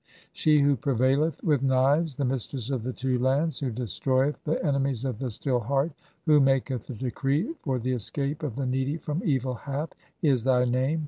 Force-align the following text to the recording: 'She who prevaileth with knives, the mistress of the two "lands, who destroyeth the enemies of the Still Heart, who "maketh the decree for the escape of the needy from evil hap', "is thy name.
'She 0.33 0.61
who 0.61 0.75
prevaileth 0.75 1.43
with 1.43 1.61
knives, 1.61 2.15
the 2.15 2.25
mistress 2.25 2.71
of 2.71 2.81
the 2.81 2.91
two 2.91 3.19
"lands, 3.19 3.59
who 3.59 3.69
destroyeth 3.69 4.43
the 4.45 4.65
enemies 4.65 5.05
of 5.05 5.19
the 5.19 5.29
Still 5.29 5.59
Heart, 5.59 5.91
who 6.25 6.39
"maketh 6.39 6.87
the 6.87 6.95
decree 6.95 7.53
for 7.61 7.77
the 7.77 7.91
escape 7.93 8.41
of 8.41 8.55
the 8.55 8.65
needy 8.65 8.97
from 8.97 9.21
evil 9.23 9.53
hap', 9.53 9.93
"is 10.23 10.43
thy 10.43 10.65
name. 10.65 10.99